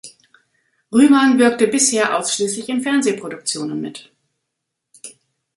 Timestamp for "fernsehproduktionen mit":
2.81-4.11